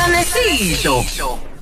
phila 0.00 0.08
nesidlo 0.08 1.04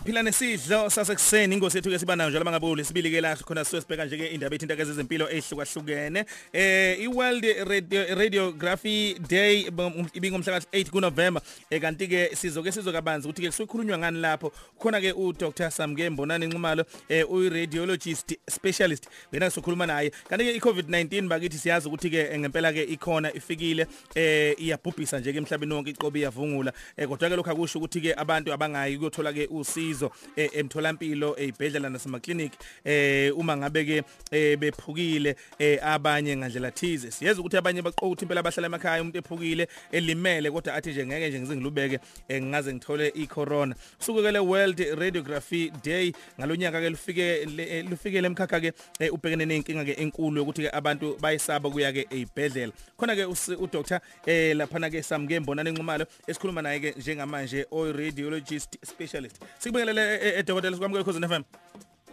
phila 0.08 0.22
nesidlo 0.22 0.90
sasekuseni. 0.90 1.54
Ingosi 1.54 1.76
yethu 1.76 1.90
ke 1.90 1.98
siba 1.98 2.16
nayo 2.16 2.30
njalo 2.30 2.44
mangabuli. 2.44 2.84
Sibili 2.84 3.10
ke 3.10 3.20
la 3.20 3.36
khona 3.36 3.64
sibeka 3.64 4.06
nje 4.06 4.16
ke 4.16 4.26
indaba 4.32 4.56
ethinta 4.56 4.76
ke 4.76 4.84
zezempilo 4.84 5.28
ehlukahlukene. 5.28 6.24
Eh 6.52 7.04
iWorld 7.04 7.44
Radio 7.68 8.14
Radiography 8.16 9.18
Day 9.28 9.68
ibingomhla 10.14 10.60
ka8 10.60 10.90
kuNovember. 10.90 11.42
Eh 11.70 11.80
kanti 11.80 12.08
ke 12.08 12.30
sizoke 12.34 12.72
sizokabanzi 12.72 13.28
ukuthi 13.28 13.42
ke 13.42 13.50
kusikhulunywa 13.50 13.98
ngani 13.98 14.20
lapho. 14.20 14.52
Khona 14.78 15.00
ke 15.00 15.12
uDr 15.12 15.70
Samke 15.70 16.10
Mbonani 16.10 16.46
Nxumalo 16.46 16.84
eh 17.08 17.30
uyi 17.30 17.50
radiologist 17.50 18.34
specialist. 18.48 19.04
Wena 19.32 19.50
sokhuluma 19.50 19.86
naye. 19.86 20.10
Kanti 20.28 20.44
ke 20.44 20.58
iCovid-19 20.58 21.28
bakithi 21.28 21.58
siyazi 21.58 21.88
ukuthi 21.88 22.10
ke 22.10 22.38
ngempela 22.38 22.72
ke 22.72 22.82
ikhona 22.82 23.34
ifikile 23.34 23.86
eh 24.14 24.56
iyabhubhisa 24.58 25.20
nje 25.20 25.32
ke 25.32 25.38
emhlabeni 25.38 25.74
wonke 25.74 25.90
iqobi 25.90 26.20
iyavungula. 26.20 26.72
Eh 26.96 27.06
kodwa 27.08 27.28
ke 27.28 27.36
lokho 27.36 27.50
akusho 27.50 27.78
ukuthi 27.78 28.00
ke 28.00 28.14
abantu 28.16 28.52
abangayi 28.52 28.96
ukuyothola 28.96 29.32
ke 29.32 29.48
usizo 29.50 29.97
usizo 29.98 30.12
eh, 30.36 30.50
emtholampilo 30.54 31.34
ezibhedlela 31.38 31.90
nasemaklinik 31.90 32.52
eh 32.84 33.38
uma 33.38 33.56
ngabe 33.56 33.84
ke 33.84 34.02
eh, 34.30 34.58
bephukile 34.58 35.36
eh, 35.58 35.78
abanye 35.82 36.36
ngandlela 36.36 36.70
thize. 36.70 37.10
Siyeza 37.10 37.40
ukuthi 37.40 37.56
abanye 37.56 37.82
baqokuthi 37.82 38.24
impela 38.24 38.40
abahlala 38.40 38.66
emakhaya 38.66 39.02
umuntu 39.02 39.18
ephukile 39.18 39.68
elimele 39.92 40.50
kodwa 40.50 40.74
athi 40.74 40.90
nje 40.90 41.06
ngeke 41.06 41.28
nje 41.28 41.40
ngizingilubeke 41.40 41.98
ngingaze 42.32 42.72
ngithole 42.74 43.08
icorona. 43.08 43.74
Sukukele 43.98 44.38
World 44.38 44.78
Radiography 44.78 45.72
Day 45.84 46.12
ngalonyaka 46.38 46.80
ke 46.80 46.90
lufike 46.90 47.44
lufikele 47.90 48.26
emkhakha 48.26 48.60
ke 48.60 48.72
ubhekene 49.10 49.46
nenkinga 49.46 49.84
ke 49.84 49.92
enkulu 50.02 50.42
ukuthi 50.42 50.62
ke 50.62 50.70
abantu 50.70 51.16
bayisaba 51.20 51.70
kuya 51.70 51.92
ke 51.92 52.06
ezibhedlela 52.10 52.72
khona 52.96 53.16
ke 53.16 53.26
uDr 53.26 54.00
eh 54.26 54.54
lapha 54.56 54.90
ke 54.90 55.02
samke 55.02 55.40
mbonana 55.40 55.70
enqumalo 55.70 56.06
esikhuluma 56.26 56.62
naye 56.62 56.80
ke 56.80 56.94
njengamanje 56.98 57.66
o 57.70 57.92
radiologist 57.92 58.78
specialist. 58.84 59.36
Sikubekele 59.58 59.87
ngibingelele 59.92 60.38
edokotela 60.38 60.76
sikwamukele 60.76 61.04
khosini 61.04 61.28
FM 61.28 61.44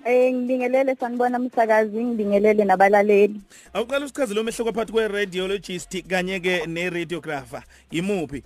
Eh 0.06 0.34
ngibingelele 0.34 0.96
sanibona 0.96 1.40
umsakazi 1.40 2.06
ngibingelele 2.06 2.64
nabalaleli. 2.64 3.42
Awuqala 3.74 4.06
usichaze 4.06 4.34
lo 4.34 4.44
mehluko 4.44 4.72
phakathi 4.72 4.92
kwe 4.92 5.08
radiologist 5.08 6.08
kanye 6.08 6.40
ke 6.40 6.68
ne 6.68 6.90
radiographer 6.90 7.64
imuphi? 7.92 8.44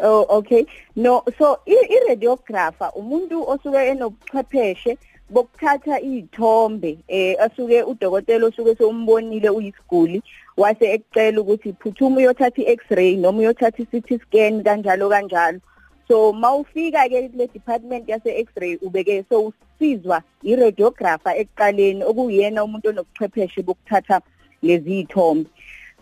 Oh 0.00 0.26
okay. 0.28 0.66
No 0.96 1.24
so 1.38 1.58
i 1.66 1.98
radiographer 2.08 2.92
umuntu 2.94 3.48
osuke 3.48 3.76
enobuchwepheshe 3.76 4.98
bokuthatha 5.30 6.00
izithombe 6.00 6.98
eh 7.08 7.36
asuke 7.40 7.82
udokotela 7.82 8.46
osuke 8.46 8.76
sombonile 8.76 9.48
uyisiguli 9.48 10.22
wase 10.56 10.84
ekucela 10.84 11.40
ukuthi 11.40 11.72
phuthuma 11.72 12.16
uyothatha 12.16 12.62
i-x-ray 12.62 13.16
noma 13.16 13.38
uyothatha 13.38 13.82
i-CT 13.82 14.20
scan 14.22 14.62
kanjalo 14.62 15.08
kanjalo 15.08 15.60
so 16.12 16.32
mawufika 16.32 17.08
ke 17.08 17.28
kule 17.28 17.46
department 17.46 18.08
yase 18.08 18.40
x-ray 18.40 18.76
ubeke 18.76 19.24
so 19.28 19.52
usizwa 19.80 20.22
i-radiographer 20.42 21.36
ekuqaleni 21.40 22.04
okuyena 22.04 22.64
umuntu 22.64 22.88
onobuchwepheshe 22.88 23.62
bokuthatha 23.62 24.20
lezi 24.62 25.00
ithombe 25.00 25.50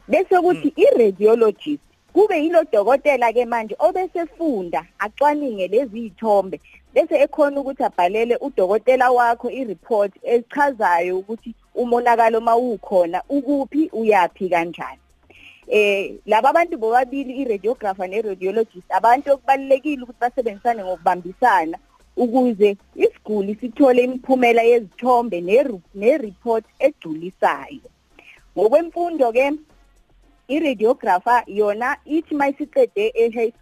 bese 0.09 0.37
kuthi 0.41 0.69
hmm. 0.69 0.83
i-radiologist 0.85 1.83
kube 2.13 2.43
yilo 2.43 2.65
dokotela 2.73 3.33
ke 3.33 3.45
manje 3.45 3.77
obesefunda 3.79 4.85
acwaninge 4.99 5.69
lezi 5.69 6.07
ithombe 6.07 6.61
bese 6.95 7.15
ekhona 7.15 7.61
ukuthi 7.61 7.83
abhalele 7.85 8.37
udokotela 8.37 9.11
wakho 9.11 9.51
i-report 9.51 10.13
echazayo 10.23 11.19
ukuthi 11.19 11.55
umonakalo 11.75 12.41
mawukhona 12.41 13.23
ukuphi 13.29 13.91
uyapi 13.93 14.49
kanjani 14.49 15.00
eh 15.71 16.19
laba 16.27 16.51
abantu 16.51 16.79
bobabili 16.79 17.33
i-radiographer 17.43 18.09
ne-radiologist 18.09 18.91
abantu 18.91 19.33
okubalekile 19.33 20.03
ukuthi 20.03 20.21
basebenzisane 20.21 20.83
ngokubambisana 20.85 21.79
ukuze 22.17 22.77
isiguli 22.95 23.55
sithole 23.61 24.05
imiphumela 24.05 24.63
yezithombe 24.63 25.41
ne-report 25.95 26.65
egculisayo 26.79 27.89
ngokwemfundo 28.57 29.33
ke 29.33 29.47
i-radiographer 30.49 31.45
yona 31.47 31.97
ithi 32.05 32.35
mayisiqede 32.35 33.05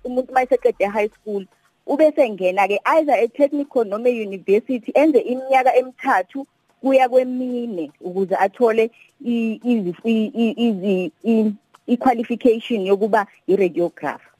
umuntu 0.04 0.32
mayiseqede 0.32 0.86
high 0.86 1.10
school 1.16 1.44
ubese 1.86 2.30
ngena 2.30 2.68
ke 2.68 2.80
either 2.84 3.16
e-technical 3.24 3.84
noma 3.84 4.08
e-university 4.08 4.90
enze 4.94 5.18
iminyaka 5.18 5.76
emithathu 5.76 6.46
kuya 6.80 7.08
kwemine 7.08 7.92
ukuze 8.00 8.36
athole 8.36 8.90
izi 9.24 11.12
iqualification 11.94 12.80
yokuba 12.86 13.26
iradiographer 13.46 14.32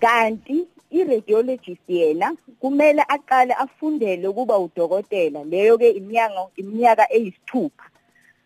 kanti 0.00 0.66
iradiologist 0.90 1.88
yena 1.88 2.36
kumele 2.60 3.02
aqale 3.08 3.54
afundele 3.54 4.28
ukuba 4.28 4.58
udokotela 4.58 5.44
leyo 5.44 5.78
ke 5.78 5.88
iminyaka 5.90 6.46
iminyaka 6.56 7.04
eyisithupha 7.16 7.86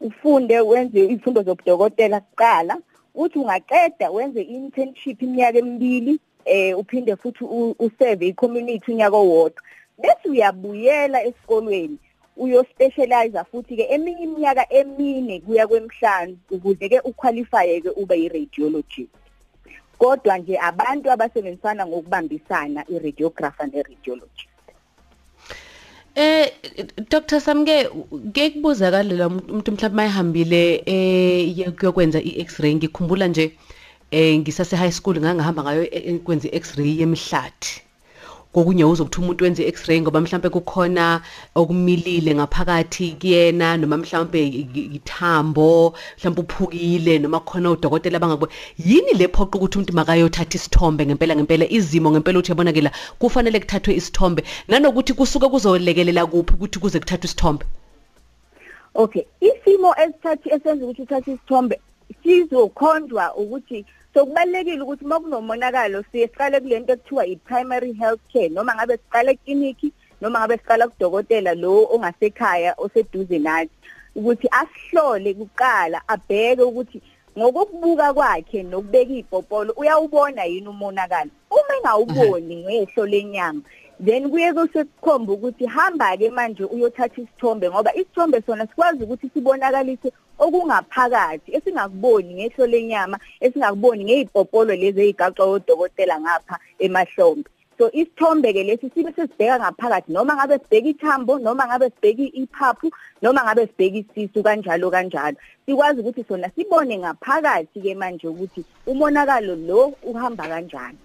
ufunde 0.00 0.60
wenze 0.60 0.98
izifundo 1.04 1.42
zobudokotela 1.42 2.20
kuqala 2.20 2.74
uthi 3.14 3.38
ungaqeda 3.38 4.10
wenze 4.10 4.42
internship 4.42 5.22
iminyaka 5.22 5.58
emibili 5.58 6.20
eh 6.44 6.78
uphinde 6.78 7.16
futhi 7.16 7.44
userve 7.78 8.26
icommunity 8.26 8.92
unyaka 8.92 9.16
owodwa 9.16 9.62
bese 9.98 10.28
uyabuyela 10.28 11.24
esikolweni 11.24 11.98
uyospecialize 12.36 13.44
futhi 13.50 13.76
ke 13.76 13.82
eminye 13.82 14.24
iminyaka 14.24 14.72
emine 14.72 15.40
kuya 15.40 15.66
kwemhlanu 15.66 16.38
ukuze 16.50 16.88
ke 16.88 17.00
uqualify 17.04 17.80
ke 17.80 17.90
ube 17.90 18.16
iradiologist 18.24 19.10
kodwa 19.98 20.38
nje 20.38 20.58
abantu 20.58 21.10
abasebenzisana 21.10 21.86
ngokubambisana 21.86 22.84
iradiographer 22.88 23.66
neradiologist 23.66 24.52
Eh 26.14 26.52
Dr 27.08 27.40
Samke 27.40 27.88
ke 28.34 28.50
kubuzakala 28.50 29.26
umuntu 29.28 29.72
mhlawumbe 29.72 29.96
mayihambile 29.96 30.82
eh 30.84 31.72
kuyokwenza 31.72 32.20
iX-ray 32.20 32.74
ngikhumbula 32.74 33.28
nje 33.28 33.56
eh 34.10 34.38
ngisase 34.38 34.76
high 34.76 34.92
school 34.92 35.16
ngangahamba 35.16 35.62
ngayo 35.62 35.82
eh, 35.82 36.02
eh, 36.08 36.20
kwenza 36.20 36.48
iX-ray 36.48 37.00
yemhlathi 37.00 37.80
kokunye 38.52 38.84
uzokuthi 38.84 39.20
umuntu 39.20 39.44
wenze 39.44 39.62
x-ray 39.72 40.00
ngoba 40.00 40.20
mhlawumbe 40.20 40.48
kukhona 40.48 41.20
okumilile 41.54 42.34
ngaphakathi 42.34 43.16
kuyena 43.20 43.76
noma 43.76 43.96
mhlawumbe 43.96 44.40
ithambo 44.98 45.94
mhlawumbe 46.18 46.40
uphukile 46.40 47.18
noma 47.18 47.40
khona 47.40 47.70
udokotela 47.70 48.18
bangakubo 48.18 48.48
yini 48.78 49.12
le 49.18 49.28
phoqa 49.28 49.56
ukuthi 49.56 49.78
umuntu 49.78 49.92
makayothatha 49.94 50.56
isithombe 50.56 51.06
ngempela 51.06 51.36
ngempela 51.36 51.64
izimo 51.70 52.10
ngempela 52.10 52.38
uthi 52.38 52.52
yabona 52.52 52.72
ke 52.72 52.80
la 52.80 52.92
kufanele 53.18 53.60
kuthathwe 53.60 53.94
isithombe? 53.94 54.42
Nanokuthi 54.68 55.12
kusuke 55.14 55.48
kuzolekelela 55.48 56.26
kuphi 56.26 56.54
ukuthi 56.54 56.78
kuze 56.78 57.00
kuthathwe 57.00 57.26
isithombe? 57.26 57.64
Okay 58.94 59.24
isimo 59.40 59.94
esithathi 59.96 60.48
esenza 60.54 60.84
ukuthi 60.84 61.02
uthathe 61.02 61.32
isithombe 61.32 61.80
sizokhondwa 62.22 63.34
ukuthi 63.36 63.84
so 64.14 64.26
kubalekile 64.26 64.82
ukuthi 64.82 65.04
uma 65.04 65.20
kunomonakalo 65.20 66.04
siye 66.12 66.28
siqale 66.28 66.60
kulento 66.60 66.92
ekuthiwa 66.92 67.26
i-primary 67.26 67.92
health 67.92 68.20
care 68.32 68.48
noma 68.48 68.74
ngabe 68.74 68.96
siqale 68.96 69.30
ekliniki 69.32 69.92
noma 70.20 70.38
ngabe 70.38 70.56
siqala 70.58 70.88
kudokotela 70.88 71.54
lo 71.54 71.88
ongasekhaya 71.94 72.74
oseduze 72.78 73.38
nathi. 73.38 73.70
Ukuthi 74.16 74.48
asihlole 74.60 75.34
kuqala 75.34 76.02
abheke 76.08 76.62
ukuthi 76.62 77.02
ngokubuka 77.38 78.12
kwakhe 78.12 78.62
nokubeka 78.62 79.14
ipopolo 79.14 79.72
uyawubona 79.76 80.44
yini 80.44 80.68
umonakalo? 80.68 81.30
Uma 81.50 81.76
engawuboni 81.76 82.56
ngehlo 82.56 83.06
lenyama 83.06 83.62
then 84.04 84.30
kuye 84.30 84.52
kusekukhomba 84.52 85.32
ukuthi 85.32 85.66
hamba 85.66 86.16
ke 86.16 86.30
manje 86.30 86.64
uyothatha 86.64 87.22
isithombe 87.22 87.70
ngoba 87.70 87.94
isithombe 87.94 88.42
sona 88.46 88.66
sikwazi 88.66 89.04
ukuthi 89.04 89.30
sibonakalise 89.34 90.12
okungaphakathi 90.44 91.48
esingakuboni 91.56 92.34
ngehlo 92.34 92.64
lenyama 92.72 93.16
esingakuboni 93.44 94.02
ngezipopolo 94.04 94.72
lezi 94.74 95.00
ezigaxwa 95.02 95.44
odokotela 95.54 96.16
ngapha 96.20 96.56
emahlombe 96.84 97.48
so 97.78 97.90
isithombe 98.00 98.52
ke 98.52 98.62
lesi 98.68 98.90
sibe 98.94 99.10
sesibheka 99.16 99.58
ngaphakathi 99.58 100.12
noma 100.12 100.36
ngabe 100.36 100.58
sibheka 100.62 100.88
ithambo 100.88 101.38
noma 101.38 101.66
ngabe 101.66 101.86
sibheka 101.94 102.24
iphaphu 102.42 102.90
noma 103.22 103.44
ngabe 103.44 103.66
sibheka 103.66 103.98
isisu 104.02 104.42
kanjalo 104.42 104.90
kanjalo 104.90 105.36
sikwazi 105.66 106.00
ukuthi 106.00 106.24
sona 106.28 106.50
sibone 106.54 106.98
ngaphakathi 106.98 107.78
ke 107.84 107.94
manje 107.94 108.26
ukuthi 108.28 108.64
umonakalo 108.86 109.54
lo 109.56 109.80
uhamba 110.02 110.44
kanjani 110.48 110.98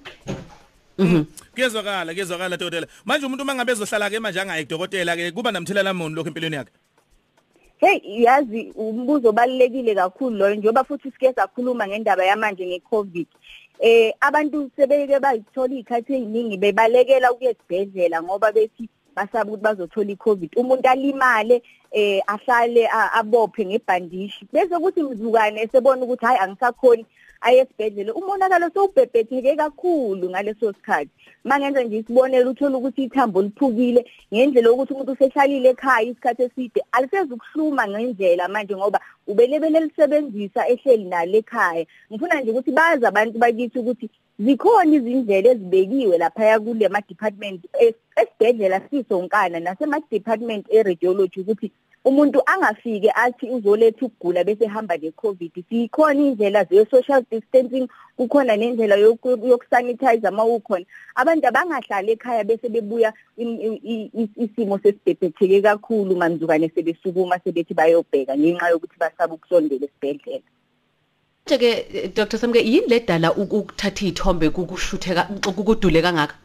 Mhm. 0.97 1.25
Kuyezwakala, 1.53 2.13
kuyezwakala 2.13 2.57
dokotela. 2.57 2.87
Manje 3.05 3.25
umuntu 3.25 3.45
mangabe 3.45 3.71
ezohlala 3.71 4.09
ke 4.09 4.19
manje 4.19 4.41
angayi 4.41 4.65
dokotela 4.65 5.13
ke 5.15 5.31
kuba 5.31 5.51
namthelela 5.51 5.93
muni 5.93 6.15
lokho 6.15 6.29
empilweni 6.29 6.57
yakhe? 6.57 6.73
Hey 7.79 8.01
yazi 8.03 8.73
umbuzo 8.75 9.29
obalekile 9.29 9.95
kakhulu 9.95 10.37
loyo 10.37 10.55
njengoba 10.55 10.83
futhi 10.83 11.11
sike 11.11 11.33
sakhuluma 11.33 11.87
ngendaba 11.87 12.25
yamanje 12.25 12.67
ngeCovid. 12.67 13.27
Eh 13.79 14.13
abantu 14.21 14.71
sebeke 14.75 15.19
bayithola 15.19 15.75
ikhathi 15.75 16.13
eziningi 16.13 16.57
bebalekela 16.57 17.31
ukuya 17.31 17.51
esibhedlela 17.51 18.23
ngoba 18.23 18.51
bethi 18.51 18.89
basaba 19.15 19.51
ukuthi 19.51 19.63
bazothola 19.63 20.11
iCovid. 20.11 20.51
Umuntu 20.55 20.89
alimale 20.89 21.61
eh 21.91 22.21
ahlale 22.27 22.89
abophe 23.13 23.65
ngebhandishi 23.65 24.47
bese 24.53 24.79
kuthi 24.79 25.03
mzukane 25.03 25.61
esebona 25.61 26.01
ukuthi 26.05 26.25
hayi 26.25 26.39
angisakhoni 26.39 27.05
aye 27.41 27.59
esibhedlela 27.59 28.13
umonakalo 28.13 28.69
sowubhebhetheke 28.73 29.55
kakhulu 29.55 30.29
ngaleso 30.29 30.73
sikhathi. 30.73 31.11
Mangenza 31.43 31.83
nje 31.83 31.97
isibonelo 31.97 32.51
uthola 32.51 32.77
ukuthi 32.77 33.03
ithambo 33.03 33.41
liphukile 33.41 34.01
ngendlela 34.33 34.71
ukuthi 34.71 34.93
umuntu 34.93 35.11
usehlalile 35.11 35.69
ekhaya 35.69 36.07
isikhathi 36.09 36.43
eside. 36.43 36.81
Alisezukuhluma 36.91 37.87
ngendlela 37.87 38.47
manje 38.47 38.75
ngoba 38.75 38.99
ubelebele 39.27 39.79
lisebenzisa 39.79 40.67
ehleli 40.67 41.05
nalo 41.05 41.37
ekhaya. 41.37 41.85
Ngifuna 42.11 42.41
nje 42.41 42.51
ukuthi 42.51 42.71
bazi 42.71 43.05
abantu 43.05 43.39
bakithi 43.39 43.79
ukuthi 43.79 44.09
zikhona 44.39 44.95
izindlela 44.95 45.49
ezibekiwe 45.49 46.17
lapha 46.17 46.59
kule 46.59 46.87
ma 46.89 47.01
department 47.01 47.61
esibhedlela 48.17 48.81
sisonkana 48.89 49.59
nasema 49.59 49.99
department 50.11 50.65
e-radiology 50.69 51.39
ukuthi 51.41 51.71
umuntu 52.07 52.41
angafike 52.45 53.11
athi 53.15 53.49
uzoletha 53.49 54.05
ukugula 54.05 54.43
bese 54.43 54.65
hamba 54.65 54.97
necovid 54.97 55.51
sikhona 55.69 56.21
indlela 56.21 56.63
ze 56.63 56.85
social 56.85 57.23
distancing 57.31 57.87
kukhona 58.17 58.55
nendlela 58.55 58.95
yokusanitize 58.95 60.27
uma 60.29 60.43
ukhona. 60.45 60.85
Abantu 61.15 61.47
abangahlali 61.47 62.11
ekhaya 62.11 62.43
bese 62.43 62.69
bebuya 62.69 63.13
isimo 63.37 64.79
sesibhebhetheke 64.79 65.61
kakhulu 65.61 66.15
manzukane 66.15 66.69
sebesukuma 66.69 67.39
sebethi 67.43 67.73
bayobheka 67.73 68.37
ngenxa 68.37 68.69
yokuthi 68.69 68.97
basaba 68.99 69.33
ukusondela 69.33 69.85
esibhedlela. 69.85 70.47
Nje-ke 71.45 72.07
Dr 72.15 72.37
Samke 72.37 72.59
yini 72.59 72.87
ledala 72.87 73.35
ukuthatha 73.35 74.05
izithombe 74.05 74.49
kukushutheka 74.49 75.23
kukudule 75.43 76.01
kangaka? 76.01 76.35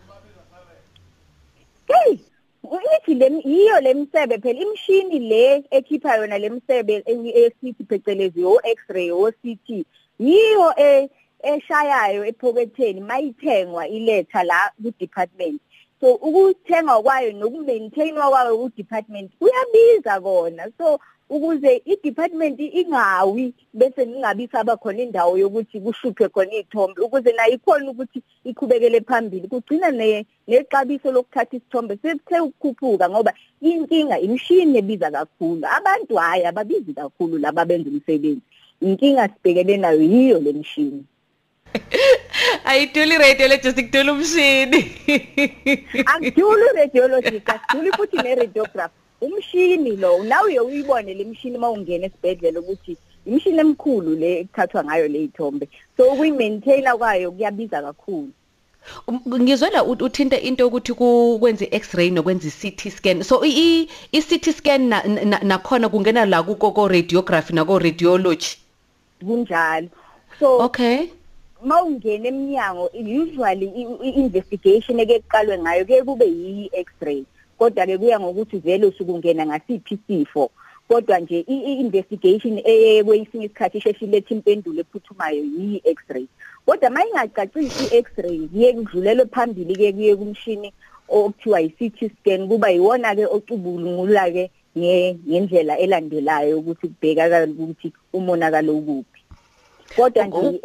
Hey, 2.73 2.79
ithi 2.97 3.15
le 3.21 3.27
yiyo 3.45 3.81
lemsebe 3.85 4.37
phela 4.43 4.61
imshini 4.65 5.19
le 5.31 5.63
ekhipha 5.79 6.17
yona 6.21 6.39
lemsebe 6.45 6.95
esithi 7.43 7.85
phecelezi 7.91 8.43
o 8.53 8.55
X-ray 8.77 9.11
o 9.11 9.27
CT 9.41 9.69
yiyo 10.19 10.69
eshayayo 11.53 12.25
ephoketheni 12.31 13.01
mayithengwa 13.11 13.85
iletha 13.97 14.43
la 14.51 14.61
ku 14.83 14.89
department 14.99 15.61
so 16.03 16.15
ukuthengwa 16.15 17.03
kwayo 17.03 17.33
nokumaintainwa 17.33 18.31
kwayo 18.31 18.59
ku 18.59 18.71
department 18.77 19.31
kuyabiza 19.39 20.21
kona. 20.21 20.67
So 20.79 20.99
ukuze 21.31 21.83
i-department 21.85 22.61
ingawi 22.61 23.55
bese 23.75 24.05
ningabi 24.05 24.49
saba 24.53 24.77
khona 24.77 25.03
indawo 25.03 25.39
yokuthi 25.39 25.81
kushuphe 25.81 26.29
khona 26.29 26.53
izithombe 26.53 27.01
ukuze 27.03 27.33
nayo 27.33 27.55
ikhona 27.55 27.91
ukuthi 27.91 28.23
iqhubekele 28.45 29.01
phambili. 29.01 29.49
Kugcina 29.49 29.91
nexabiso 30.49 31.13
lokuthatha 31.13 31.57
isithombe 31.57 31.99
sethe 32.03 32.41
ukukhuphuka 32.41 33.11
ngoba 33.11 33.33
inkinga 33.61 34.19
imishini 34.19 34.79
ebiza 34.79 35.11
kakhulu. 35.11 35.63
Abantu 35.67 36.17
hayi 36.17 36.45
ababizi 36.45 36.93
kakhulu 36.95 37.39
laba 37.39 37.65
benza 37.65 37.91
umsebenzi. 37.91 38.43
Inkinga 38.81 39.29
sibhekene 39.29 39.77
nayo 39.77 40.03
yiyo 40.03 40.39
le 40.41 40.53
mishini. 40.53 41.05
ayiduli 42.65 43.19
radiologist 43.19 43.77
kudula 43.77 44.13
umshini. 44.13 44.81
Akuduli 46.07 46.67
radiologist 46.77 47.49
akuduli 47.49 47.93
futhi 47.93 48.17
ne 48.17 48.35
radiographer 48.35 48.91
umshini 49.21 49.97
lo 49.97 50.25
nawe 50.25 50.59
uyibone 50.59 51.15
le 51.15 51.25
mshini 51.25 51.59
mawungena 51.59 52.07
esibhedlela 52.07 52.61
ukuthi 52.61 52.97
imshini 53.27 53.59
emkhulu 53.59 54.15
le 54.17 54.41
ekuthathwa 54.41 54.85
ngayo 54.85 55.09
le 55.09 55.23
ithombe. 55.23 55.69
So 55.97 56.13
ukuyimaintaina 56.13 56.97
kwayo 56.97 57.33
kuyabiza 57.33 57.83
kakhulu. 57.83 58.31
Ngizwela 59.29 59.85
uthinta 59.85 60.41
into 60.41 60.67
ukuthi 60.67 60.95
kwenze 60.95 61.69
x-ray 61.71 62.11
nokwenza 62.11 62.49
i-CT 62.49 62.91
scan. 62.91 63.23
So 63.23 63.45
i-CT 63.45 64.53
scan 64.53 64.89
nakhona 65.43 65.89
kungena 65.89 66.27
la 66.27 66.43
kuko 66.43 66.89
radiography 66.89 67.53
nako 67.55 67.79
radiology? 67.79 68.57
Kunjalo. 69.25 69.89
So 70.41 70.59
okay. 70.59 71.11
Mawungena 71.65 72.29
eminyango 72.29 72.91
usually 72.95 73.69
i-investigation 74.09 75.01
eke 75.01 75.19
kuqalwe 75.21 75.59
ngayo 75.59 75.85
ke 75.85 76.03
kube 76.03 76.27
yi-x-ray 76.27 77.25
kodwa 77.59 77.87
ke 77.87 77.99
kuya 77.99 78.21
ngokuthi 78.21 78.59
vele 78.59 78.87
usukungena 78.87 79.47
ngasiphi 79.47 79.95
isifo. 79.95 80.51
Kodwa 80.89 81.19
nje 81.19 81.45
i-investigation 81.49 82.59
eyekwesinye 82.65 83.47
isikhathi 83.47 83.79
isheshilethe 83.79 84.35
impendulo 84.35 84.81
ephuthumayo 84.81 85.45
yi-x-ray. 85.45 86.27
Kodwa 86.67 86.91
mayingacacisi 86.91 87.85
i-x-ray 87.85 88.49
kuye 88.49 88.73
kudlulelwe 88.73 89.27
phambili 89.27 89.77
ke 89.77 89.93
kuye 89.93 90.17
kumshini 90.17 90.73
okuthiwa 91.09 91.61
yi-CT 91.61 91.99
scan 92.19 92.49
kuba 92.49 92.71
yiwona 92.71 93.15
ke 93.15 93.27
ocubulungula 93.27 94.31
ke 94.31 94.51
ngendlela 94.79 95.79
elandelayo 95.79 96.59
ukuthi 96.59 96.89
kubheka 96.89 97.47
ukuthi 97.47 97.93
umonakalo 98.13 98.77
ukuphi. 98.77 99.21
Kodwa 99.97 100.27
nje 100.27 100.61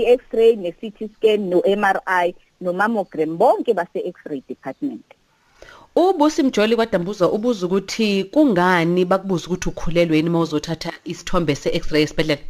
i-x-ray 0.00 0.56
ne-CT 0.56 0.98
scan 1.14 1.40
no-MRI 1.50 2.34
no-mammogram 2.60 3.36
bonke 3.38 3.74
base 3.74 3.98
x-ray 4.14 4.42
department 4.48 5.04
Ubusi 5.96 6.42
Mjoli 6.42 6.76
kwadambuza 6.76 7.28
ubuza 7.28 7.66
ukuthi 7.66 8.24
kungani 8.24 9.04
bakubuza 9.04 9.46
ukuthi 9.46 9.68
ukhulelwe 9.68 10.16
yini 10.16 10.30
mawuzothatha 10.30 10.92
isithombe 11.04 11.54
se-x-ray 11.54 12.02
esibhedlela? 12.02 12.42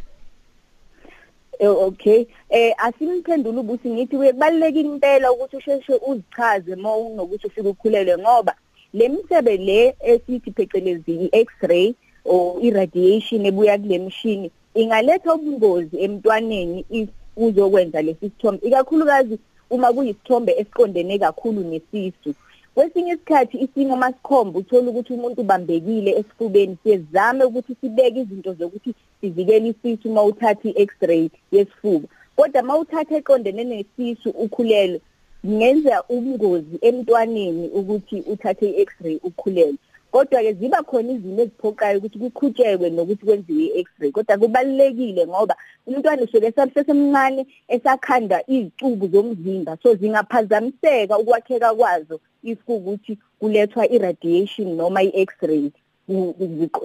Okay. 1.59 2.25
Eh 2.49 2.73
asimphendula 2.77 3.59
ubusi 3.59 3.89
ngithi 3.89 4.17
kubaluleka 4.17 4.79
impela 4.79 5.31
ukuthi 5.31 5.57
usheshe 5.57 5.93
uzichaze 6.07 6.73
uma 6.73 6.95
unokuthi 6.95 7.47
ufike 7.47 7.67
ukhulelwe 7.67 8.17
ngoba 8.17 8.53
le 8.93 9.09
msebe 9.09 9.57
le 9.57 9.95
esithi 10.01 10.51
phecelezi 10.51 11.13
i-x-ray 11.25 11.95
or 12.25 12.61
irradiation 12.61 13.45
ebuya 13.45 13.77
kule 13.77 13.99
mshini 13.99 14.51
ingaletha 14.73 15.33
ubungozi 15.33 15.95
emntwaneni 16.03 16.85
if 16.89 17.09
uzokwenza 17.45 18.01
lesi 18.01 18.19
sithombe. 18.19 18.67
Ikakhulukazi 18.67 19.35
uma 19.69 19.93
kuyisithombe 19.93 20.51
esiqondene 20.61 21.19
kakhulu 21.19 21.61
nesisu. 21.61 22.33
Kwesinye 22.75 23.13
isikhathi 23.13 23.57
isimo 23.57 23.95
masikhomba 23.97 24.59
uthola 24.59 24.89
ukuthi 24.89 25.13
umuntu 25.13 25.41
ubambekile 25.41 26.11
esifubeni 26.19 26.77
siyezame 26.83 27.43
ukuthi 27.43 27.75
sibeke 27.81 28.19
izinto 28.19 28.53
zokuthi 28.53 28.93
sivikele 29.21 29.67
isisu 29.73 30.09
uma 30.09 30.23
uthatha 30.23 30.69
i-x-ray 30.69 31.29
yesifuba. 31.51 32.07
Kodwa 32.35 32.61
uma 32.63 32.77
uthatha 32.77 33.15
eqondene 33.17 33.63
nesisu 33.63 34.29
ukhulelwe 34.29 35.01
kungenza 35.41 36.03
ubungozi 36.09 36.75
emntwaneni 36.81 37.67
ukuthi 37.79 38.17
uthathe 38.31 38.69
i-x-ray 38.69 39.17
ukhulelwe. 39.23 39.77
Kodwa 40.11 40.41
ke 40.41 40.53
ziba 40.53 40.83
khona 40.83 41.11
izinto 41.13 41.43
eziphoqayo 41.43 41.97
ukuthi 41.97 42.17
kuqhutshekwe 42.19 42.89
nokuthi 42.89 43.25
kwenziwe 43.25 43.63
i-x-ray. 43.65 44.11
Kodwa 44.11 44.37
kubalekile 44.37 45.27
ngoba 45.27 45.55
umntwana 45.87 46.23
usuke 46.23 46.47
esasemncane 46.47 47.45
esakhanda 47.67 48.37
izicubu 48.47 49.07
zomzimba. 49.07 49.77
So 49.83 49.95
zingaphazamiseka 49.95 51.17
ukwakheka 51.17 51.75
kwazo 51.75 52.19
if 52.43 52.59
ukuthi 52.67 53.17
kulethwa 53.39 53.83
irradiation 53.91 54.75
noma 54.75 55.03
i-x-ray 55.03 55.71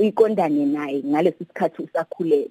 iqondane 0.06 0.66
naye 0.66 1.02
ngalesi 1.02 1.44
sikhathi 1.44 1.82
usakhulelwe. 1.82 2.50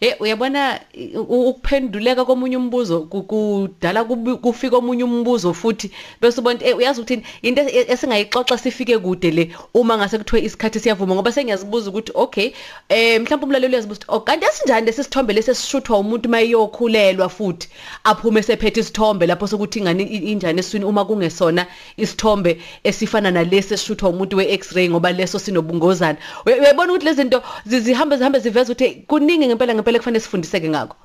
Eh 0.00 0.16
uyabona 0.20 0.80
ukuphenduleka 1.28 2.24
komunye 2.24 2.56
umbuzo 2.56 3.00
kudala 3.02 4.04
kufika 4.04 4.76
omunye 4.76 5.04
umbuzo 5.04 5.54
futhi 5.54 5.90
bese 6.20 6.40
ubona 6.40 6.58
eh 6.62 6.76
uyazi 6.76 7.00
ukuthi 7.00 7.22
into 7.42 7.62
esingayixoxa 7.62 8.58
sifike 8.58 8.98
kude 8.98 9.30
le 9.30 9.50
uma 9.74 9.96
ngase 9.96 10.18
kuthiwe 10.18 10.42
isikhathi 10.42 10.80
siyavuma 10.80 11.14
ngoba 11.14 11.32
sengiyazibuza 11.32 11.90
ukuthi 11.90 12.12
okay 12.14 12.52
eh 12.88 13.20
mhlawumbe 13.20 13.46
umlaleli 13.46 13.72
uyazibuza 13.72 14.00
ukuthi 14.00 14.16
okanti 14.16 14.46
asinjani 14.46 14.86
lesisithombe 14.86 15.32
lesesishuthwa 15.32 15.98
umuntu 15.98 16.28
mayiyokhulelwa 16.28 17.28
futhi 17.28 17.68
aphume 18.04 18.42
sephethe 18.42 18.80
isithombe 18.80 19.26
lapho 19.26 19.46
sokuthi 19.46 19.78
ingane 19.78 20.02
injani 20.02 20.60
eswini 20.60 20.84
uma 20.84 21.04
kungesona 21.04 21.66
isithombe 21.96 22.60
esifana 22.84 23.30
nalesi 23.30 23.74
esishuthwa 23.74 24.08
umuntu 24.10 24.36
we-x-ray 24.36 24.88
ngoba 24.88 25.12
leso 25.12 25.38
sinobungozana. 25.38 26.18
Uyabona 26.46 26.92
ukuthi 26.92 27.06
lezi 27.06 27.16
zinto 27.16 27.42
zihambe 27.66 28.16
zihambe 28.16 28.38
ziveza 28.38 28.72
ukuthi 28.72 28.94
kuningi 29.06 29.53
ngempela 29.54 29.74
ngempela 29.74 29.98
kufanele 29.98 30.20
sifundiseke 30.20 30.68
ngakho. 30.68 30.96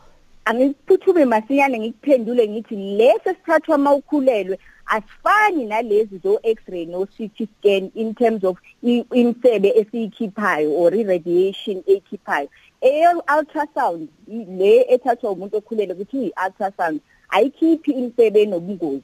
Angiphuthume 0.46 1.26
masinyane 1.26 1.80
ngikuphendule 1.80 2.48
ngithi 2.48 2.76
lesi 2.76 3.30
sithathwa 3.30 3.78
mawukhulelwe 3.78 4.60
asifani 4.86 5.66
nalezi 5.66 6.18
zo 6.24 6.40
x-ray 6.44 6.86
no 6.86 7.06
CT 7.06 7.48
scan 7.50 7.92
in 7.94 8.16
terms 8.16 8.44
of 8.44 8.58
imsebe 8.82 9.70
esiyikhiphayo 9.76 10.72
or 10.72 10.96
irradiation 10.96 11.84
eyikhiphayo. 11.88 12.50
Eyo 12.82 13.24
ultrasound 13.38 14.10
le 14.28 14.86
ethathwa 14.90 15.32
umuntu 15.32 15.58
okhulelwe 15.58 15.94
ukuthi 15.94 16.18
yi 16.18 16.34
ultrasound 16.46 17.00
ayikhiphi 17.30 17.92
imsebe 17.92 18.42
enobungozi 18.42 19.04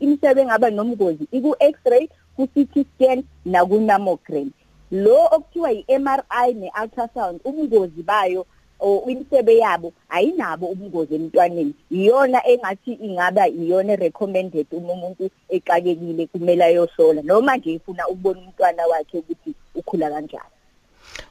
imsebe 0.00 0.40
engaba 0.40 0.70
nomgozi 0.70 1.26
iku 1.32 1.56
x-ray 1.60 2.08
ku 2.36 2.46
CT 2.46 2.86
scan 2.94 3.24
na 3.44 3.66
ku 3.66 3.80
mammogram. 3.80 4.50
Lo 4.90 5.26
okuthiwa 5.26 5.70
yi-MRI 5.70 6.54
ne-ultrasound 6.54 7.40
ubungozi 7.44 8.02
bayo 8.02 8.46
o 8.80 9.04
imsebe 9.08 9.58
yabo 9.58 9.92
ayinabo 10.08 10.66
ubungozi 10.66 11.14
emntwaneni. 11.14 11.74
Iyona 11.90 12.46
engathi 12.46 12.92
ingaba 12.92 13.48
iyona 13.48 13.96
recommended 13.96 14.66
uma 14.72 14.92
umuntu 14.92 15.30
exakekile 15.48 16.26
kumele 16.26 16.64
ayohlola 16.64 17.22
noma 17.22 17.56
nje 17.56 17.72
ifuna 17.72 18.08
ukubona 18.08 18.40
umntwana 18.40 18.86
wakhe 18.86 19.18
ukuthi 19.18 19.54
ukhula 19.74 20.10
kanjani. 20.10 20.54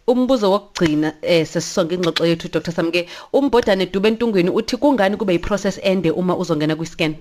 Umbuzo 0.07 0.51
wokugcina 0.51 1.13
eh 1.21 1.45
sesisonke 1.47 1.95
ingxoxo 1.95 2.25
yethu 2.25 2.47
Dr. 2.47 2.71
Samke 2.71 3.07
umbodane 3.33 3.85
dube 3.85 4.07
entungweni 4.07 4.49
uthi 4.49 4.77
kungani 4.77 5.17
kube 5.17 5.35
iprocess 5.35 5.79
ende 5.83 6.11
uma 6.11 6.37
uzongena 6.37 6.75
kwiscan? 6.75 7.15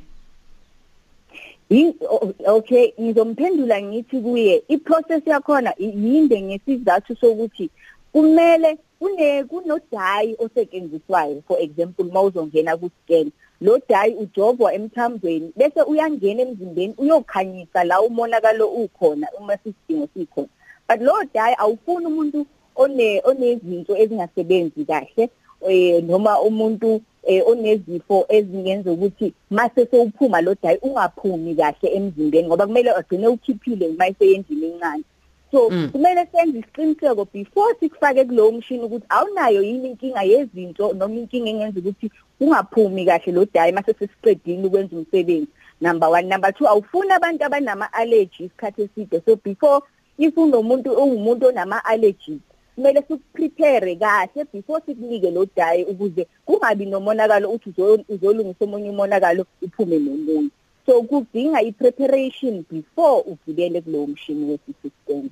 Okay 2.47 2.93
ngizomphendula 3.01 3.83
ngithi 3.83 4.21
kuye 4.21 4.63
iprocess 4.69 5.27
yakhona 5.27 5.75
yinde 5.79 6.41
ngesizathu 6.43 7.17
sokuthi 7.17 7.71
kumele 8.13 8.79
kune 8.99 9.45
kunodayi 9.45 10.37
osetshenziswayo 10.39 11.43
for 11.47 11.59
example 11.61 12.05
mawuzongena 12.05 12.77
ku 12.77 12.91
scan 12.97 13.31
lo 13.61 13.81
dayi 13.89 14.15
ujovwa 14.15 14.75
emthambweni 14.75 15.53
bese 15.57 15.83
uyangena 15.83 16.43
emzimbeni 16.43 16.95
uyokhanyisa 16.99 17.85
la 17.85 18.01
umonakalo 18.03 18.69
ukhona 18.69 19.27
uma 19.39 19.57
sisidingo 19.57 20.09
sikhona. 20.15 20.49
But 20.89 21.01
lo 21.01 21.13
dayi 21.35 21.55
awufuni 21.59 22.07
umuntu 22.07 22.47
one 22.75 23.23
onezinto 23.25 23.97
ezingasebenzi 23.97 24.85
kahle 24.85 25.31
eh 25.69 26.05
noma 26.05 26.41
umuntu 26.41 27.01
eh 27.23 27.43
onezifo 27.47 28.27
ezingenza 28.29 28.93
ukuthi 28.93 29.33
mase 29.51 29.87
sewuphuma 29.87 30.41
lo 30.41 30.55
dayi 30.63 30.79
ungaphumi 30.83 31.55
kahle 31.55 31.89
emzimbeni 31.97 32.47
ngoba 32.49 32.67
kumele 32.67 32.91
agcine 32.91 33.29
ukhiphile 33.29 33.89
mayise 33.99 34.35
endlini 34.35 34.67
encane. 34.67 35.05
So 35.51 35.71
Mm. 35.71 35.89
kumele 35.93 36.27
senze 36.33 36.59
isiqiniseko 36.59 37.25
before 37.33 37.75
sikufake 37.81 38.25
kulowo 38.25 38.53
mshini 38.53 38.83
ukuthi 38.85 39.07
awunayo 39.09 39.63
yini 39.63 39.89
inkinga 39.91 40.23
yezinto 40.23 40.93
noma 40.93 41.15
inkinga 41.15 41.51
engenza 41.51 41.81
ukuthi 41.81 42.11
ungaphumi 42.41 43.05
kahle 43.07 43.33
lo 43.33 43.45
dayi 43.55 43.73
mase 43.73 43.93
sesiqedile 43.99 44.67
ukwenza 44.67 44.97
umsebenzi. 44.97 45.49
Number 45.81 46.09
1 46.09 46.23
number 46.29 46.51
2 46.51 46.67
awufuni 46.69 47.11
abantu 47.13 47.45
abanama 47.45 47.93
allergy 47.93 48.45
isikhathi 48.45 48.83
eside. 48.83 49.23
So 49.25 49.37
before 49.37 49.81
if 50.19 50.35
unomuntu 50.37 50.93
ungumuntu 50.93 51.47
onama 51.47 51.85
allergies 51.85 52.41
kumele 52.75 53.03
sikuprepare 53.09 53.97
kahle 53.97 54.45
before 54.53 54.83
sikunike 54.87 55.31
lo 55.31 55.47
dayi 55.57 55.85
ukuze 55.85 56.27
kungabi 56.47 56.87
nomonakalo 56.87 57.51
uthi 57.51 57.71
uzo- 57.71 58.05
uzolungisa 58.09 58.65
omunye 58.65 58.91
umonakalo 58.91 59.47
uphume 59.63 59.99
nomunye. 59.99 60.51
So 60.87 61.03
kudinga 61.03 61.63
i-preparation 61.63 62.65
before 62.71 63.25
ugibele 63.27 63.81
kulowo 63.81 64.07
mshini 64.07 64.51
wesisystem 64.51 65.31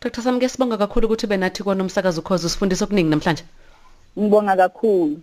Dr 0.00 0.22
Samke 0.22 0.48
sibonga 0.48 0.76
kakhulu 0.76 1.06
ukuthi 1.06 1.26
benathi 1.26 1.62
kona 1.62 1.82
umsakazo 1.82 2.20
ukhoze 2.20 2.46
usifundisa 2.46 2.84
okuningi 2.84 3.10
namhlanje. 3.10 3.44
Ngibonga 4.18 4.56
kakhulu. 4.56 5.20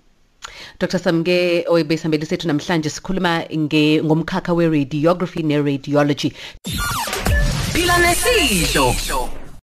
Dr 0.80 1.00
Samke 1.00 1.66
oyibesambeli 1.68 2.26
sethu 2.26 2.48
namhlanje 2.48 2.90
sikhuluma 2.90 3.46
nge 3.58 4.04
ngomkhakha 4.04 4.54
we 4.54 4.68
radiography 4.68 5.44
ne 5.44 5.62
radiology 5.62 6.30
Phila 7.74 7.98
nesidlo. 7.98 9.45